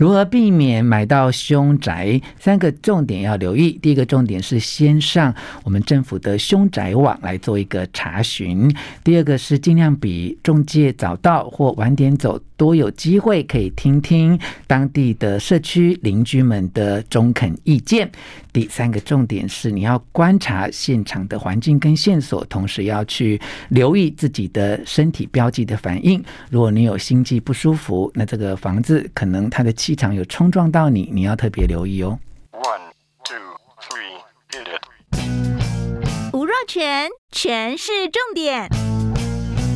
[0.00, 2.18] 如何避免买到凶宅？
[2.38, 3.72] 三个重点要留意。
[3.82, 8.74] 第一个重点是先上我们政府的凶宅网来做一个查询。
[9.04, 12.40] 第二个是尽量比中介早到或晚点走。
[12.56, 18.10] 多有机会可以听听当地的社区邻居们的中肯意见。
[18.52, 23.40] 第三个重点是你要观察现场的环境跟线索，同时要去
[23.70, 26.22] 留意自己的身体标记的反应。
[26.50, 32.18] 如果你有心悸不舒服，那这个房子可能它的气场有冲撞到你，你要特别留意哦。
[32.52, 32.92] One,
[33.24, 33.36] two,
[33.80, 34.20] three,
[34.50, 36.34] hit it.
[36.34, 38.68] 吴若全，全是重点。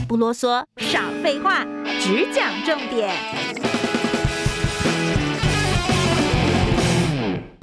[0.08, 1.64] 不啰嗦，少废话，
[2.00, 3.11] 只讲重点。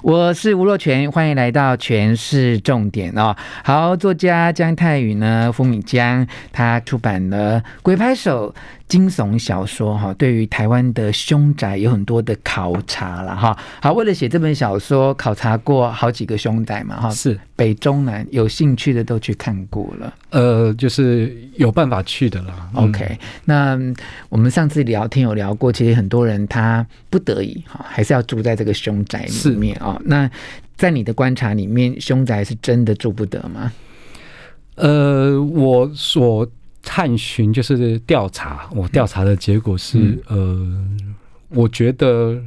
[0.04, 3.36] 我是吴若全，欢迎来到全市重点哦。
[3.64, 8.52] 好，作家姜泰宇呢，福米江，他出版了《鬼拍手》。
[8.92, 13.58] 惊悚小说哈，对于台湾的凶宅有很多的考察了哈。
[13.82, 17.10] 好，为了写这本小说，考察过好几个凶宅嘛哈。
[17.10, 20.14] 是北中南，有兴趣的都去看过了。
[20.32, 22.70] 呃，就是有办法去的啦。
[22.74, 23.80] OK，、嗯、那
[24.28, 29.98] 我们上次聊天有聊过，其实很多人他不得已哈，还是要住在这个凶宅里面啊。
[30.04, 30.30] 那
[30.76, 33.72] 在你的观察里面，凶宅是真的住不得吗？
[34.76, 36.46] 呃，我所。
[36.84, 41.16] 探寻就是调查，我调查的结果是，嗯、呃，
[41.50, 42.42] 我觉得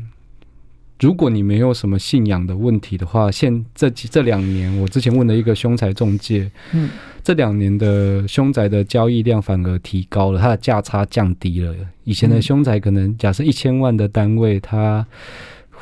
[1.01, 6.89] 如果你没有什么信仰的问题的话，现这几这两年，我之前问了一个凶宅中介，嗯，
[7.23, 11.75] 这两年的凶宅的交易量反而提高了，它的价差降低了。
[12.05, 15.07] 以前的凶宅可能假设一千万的单位，它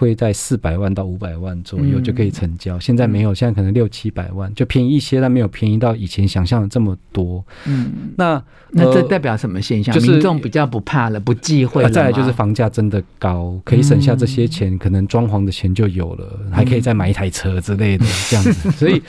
[0.03, 7.45] 会在四百万到五百万左右就可以成交，嗯、现在没有，现在可能六七百万就便宜一些，但没有便宜到以前想象的这么多。
[7.67, 9.95] 嗯，那那这代表什么现象？
[9.95, 11.89] 就是民众比较不怕了，不忌讳了。
[11.89, 18.71] 再来就是房价真的高，可以省下这些钱，嗯、可能装潢的钱就有了，还可以再买一台车之类的这样子。
[18.75, 19.01] 所以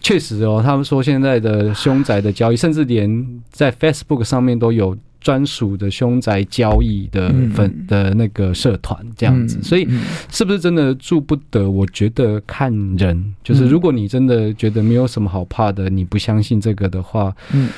[0.00, 4.94] 确实哦，他们说现在的凶宅的交易，甚至连在 Facebook 上面都有。
[5.24, 9.88] 专属的凶宅交易的粉的那个社团这样子，所以
[10.30, 11.68] 是不是真的住不得？
[11.70, 17.70] 我觉得看人，就是如果你真的觉得没有什么好怕的，你不相信这个的话，嗯，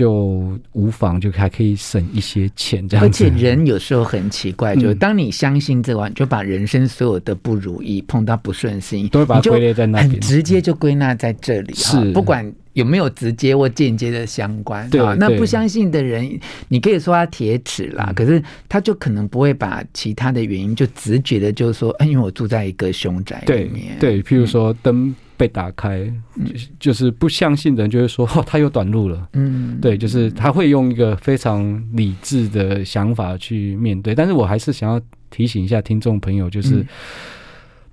[0.00, 3.24] 就无妨，就还可以省一些钱这样子。
[3.26, 11.74] 而且人有时候很奇怪，就是当你相信这个，你就把人生所有的不如意、碰到不顺心，都会把它归类在那边，直接就归纳在这里。
[11.74, 12.50] 是不管。
[12.74, 14.88] 有没有直接或间接的相关？
[14.90, 16.38] 对啊，那不相信的人，
[16.68, 26.00] 你可以说他铁齿啦，可是他就可能不会把其他的原因就直觉的，就是说，因为我住在一个凶宅里面，对，对，譬如说灯被打开，
[26.36, 26.46] 嗯、
[26.78, 35.00] 就是不相信的人就会说， 哦，他又短路了，嗯，对，就是他会用一个非常理智的想法去面对，但是我还是想要
[35.30, 36.80] 提醒一下听众朋友，就是。
[36.80, 36.86] 嗯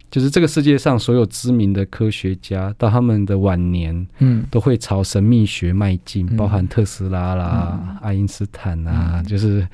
[0.09, 9.67] 就是这个世界上所有知名的科学家，到他们的晚年，嗯，都会朝神秘学迈进，嗯、包含特斯拉啦、嗯、爱因斯坦啊，嗯、就是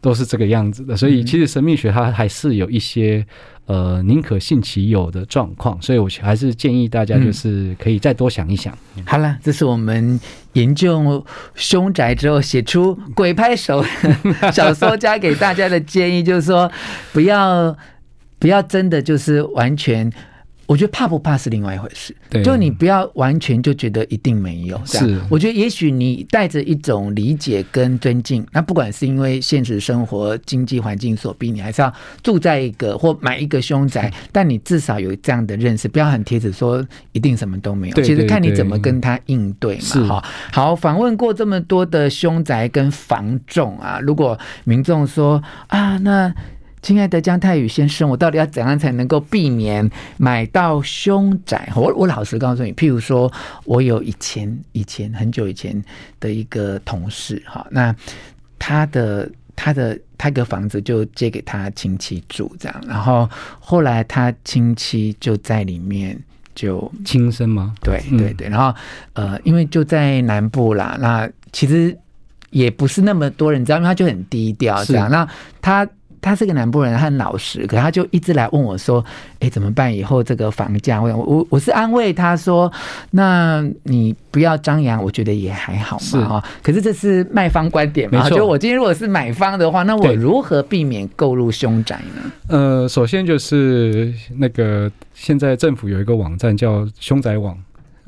[0.00, 0.96] 都是这个样子的。
[0.96, 3.24] 所以，其实神秘学它还是有一些
[3.66, 5.80] 呃宁可信其有的状况。
[5.80, 8.76] 所以我还是建议大家，就是可以再多想一想。
[8.96, 10.18] 嗯、好了，这是我们
[10.54, 11.24] 研究
[11.54, 13.80] 凶宅之后写出《鬼拍手》
[14.50, 16.68] 小说 家给大家的建议，就是说
[17.12, 17.76] 不要。
[18.38, 20.10] 不要真的就是完全，
[20.66, 22.14] 我觉得怕不怕是另外一回事。
[22.30, 24.80] 对，就你不要完全就觉得一定没有。
[24.84, 31.92] 是，我觉得也许你带着一种理解跟尊敬，那不管是因为现实生活经济环境所逼，你还是要
[32.22, 38.02] 住在一个或买一个凶宅，但你至少有这样的认识，不要很贴着说一定什么都没有。
[38.02, 40.20] 其实看你怎么跟他应对嘛。
[40.20, 46.32] 哈，好，访问过这么多的凶宅跟房仲啊，如果民众说啊，那。
[46.80, 51.70] 亲爱的姜泰宇先生，我到底要怎样才能够避免买到凶宅？
[51.74, 53.30] 我我老实告诉你，譬如说，
[53.64, 55.82] 我有以前以前很久以前
[56.20, 57.94] 的一个同事，哈，那
[58.58, 63.28] 他的他的他一个房子就借给他亲戚住，这样，然后
[63.58, 66.18] 后来他亲戚就在里面
[66.54, 67.74] 就轻生吗？
[67.82, 68.72] 对对对，然后
[69.14, 71.96] 呃，因为就在南部啦，那其实
[72.50, 75.28] 也不是那么多人知道，因为他就很低调，这样，那
[75.60, 75.88] 他。
[76.20, 79.04] 他是个南部人，他很老实，可他就一直来问我说
[79.40, 79.94] ：“哎，怎么办？
[79.94, 81.12] 以后这个房价会……
[81.12, 82.70] 我我我是安慰他说，
[83.10, 86.24] 那你不要张扬，我觉得也还好嘛。
[86.24, 88.28] 哈，可是这是卖方观点嘛？
[88.28, 92.32] 就我今天如果是买方的话，那我如何避免购入凶宅呢？
[92.48, 97.56] 呃，首先就是那个现在政府有一个网站叫凶宅网。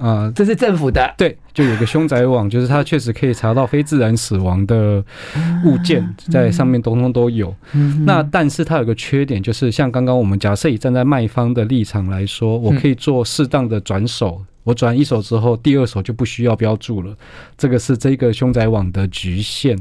[0.00, 5.04] 啊、呃，这是政府的，对，就有个凶宅网，就是它确实可以查到非自然死亡的
[5.66, 7.54] 物件，在上面通通都有。
[8.06, 17.14] 那但是它有个缺点，就是像刚刚我们假设以站在卖方的立场来说，我可以做适当的转手，我转一手之后，第二手就不需要标注了，
[17.58, 19.78] 这个是这个凶宅网的局限。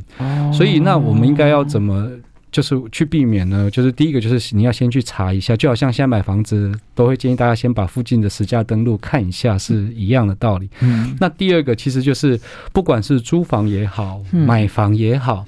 [0.52, 2.10] 所以那我们应该要怎么？
[2.52, 10.68] 就是去避免呢，就是第一个就是你要先去查一下，就好像现在买房子都会建议大家先把附近的实价登录看一下，是一样的道理。
[10.80, 12.40] 嗯，那第二个其实就是
[12.74, 15.46] 不管是租房也好，买房也好，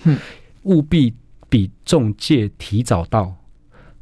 [0.63, 1.11] 务必
[1.49, 3.33] 比中介提早到，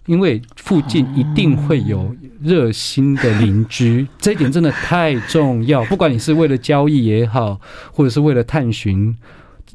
[0.06, 5.86] 因为附近一定会有热心的邻居，这一点真的太重要。
[5.86, 7.62] 不管你是为了交易也好，
[7.94, 9.16] 或者是为了探寻。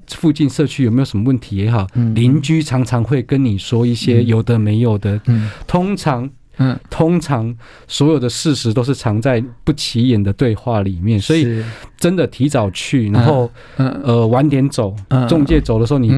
[0.09, 5.21] 附近社区有没有什么问题也好，邻居常常会跟你说一些有的没有的。
[5.67, 6.29] 通常，
[6.59, 7.55] 嗯，通常
[7.89, 11.63] 所有的事实都是藏在不起眼的对话里面，所以
[11.99, 14.95] 真的提早去，然后呃晚点走，
[15.29, 16.13] 中介走的时候你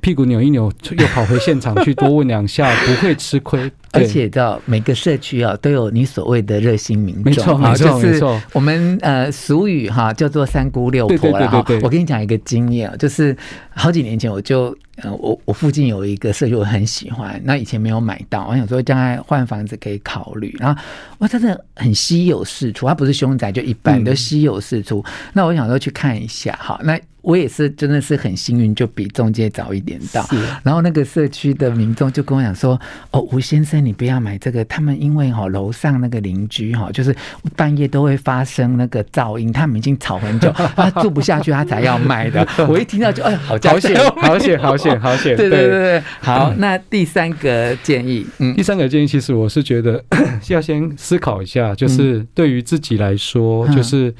[0.00, 3.70] 屁股扭一扭，又跑回现场去 多问两下，不会吃亏。
[3.92, 8.42] 而且到每个社区啊，都有你所谓的热心民众，没错，没错，没错。
[8.52, 11.64] 我们呃俗语哈叫做三姑六婆了哈。
[11.82, 13.36] 我跟你讲一个经验啊，就是
[13.70, 20.54] 好几年前我就呃我我附近有一个社区我很喜欢，那以前没有买到，我想说将来换房子可以考虑。
[20.60, 20.80] 然后
[21.18, 25.04] 哇，它真的很稀有事出，它不是凶宅，就一般都稀有事出。
[25.32, 30.26] 那我想说去看一下哈，那我也是真的是很幸运，就比中介早一点到。
[30.62, 37.14] 然后那个社区的民众就跟我讲说：“哦，吴先生。”你不要买这个，他们因为哈楼上那个邻居哈，就是
[37.56, 42.46] 半夜都会发生那个噪音，他们已经吵很久， 他住不下去，他才要卖的。
[42.68, 45.36] 我一听到就哎，好险，好险，好险，好险。
[45.36, 46.52] 对对对对，好。
[46.58, 50.02] 那第三个建议，嗯，第三个建议，其实我是觉得
[50.48, 54.14] 要先思考一下，就是对于自己来说，就是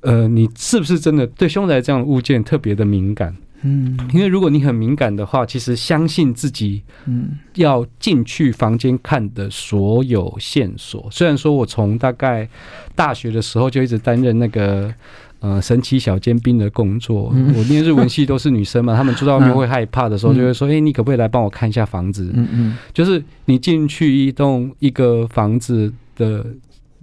[0.00, 3.34] 呃，你是不是真的对凶宅这样的物件特别的敏感？
[3.62, 11.08] 嗯，因为如果你很敏感的话，其实相信自己，嗯，要进去房间看的所有线索。
[11.10, 12.48] 虽然说我从大概
[12.94, 14.92] 大学的时候就一直担任那个
[15.40, 26.46] 呃神奇小尖兵的工作，我念日文系都是女生嘛， 她们住在外面会害怕的时候，就会说：“哎，你可不可以来帮我看一下房子？”嗯嗯，就是你进去一栋一个房子的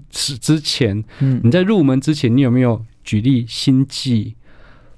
[0.09, 4.35] 之之前，嗯，你在入门之前，你有没有举例心悸？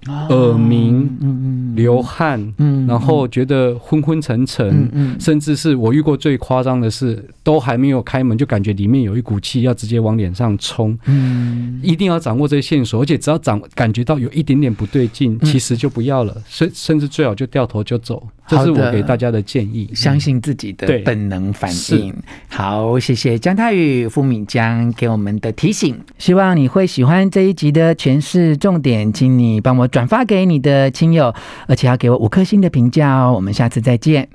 [0.08, 1.42] 耳鸣，嗯
[1.72, 5.16] 嗯流汗，嗯然后觉得昏昏沉沉，嗯嗯。
[5.20, 10.98] 甚至是我遇过最夸张的是，都还没有开门就感觉里面有一股气要直接往脸上冲。
[11.06, 11.80] 嗯。
[11.84, 18.26] 一定要掌握这些线索，而且只要掌感觉到有一点点不对劲，其实就不要了，甚甚至最好就掉头就走。
[18.48, 22.14] 这是我给大家的建议，相信自己的本能反应。
[22.48, 31.34] 好，谢谢姜太宇、付敏江给我们的提醒，希望你会喜欢这一集的诠释重点，请你帮我转发给你的亲友，
[31.70, 33.32] 而且要给我五颗星的评价哦。
[33.34, 34.28] 我们下次再见。